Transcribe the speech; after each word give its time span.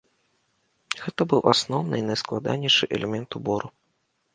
Гэта 1.01 1.21
быў 1.35 1.41
асноўны 1.53 1.95
і 2.03 2.09
найскладанейшы 2.11 2.93
элемент 3.01 3.29
убору. 3.43 3.77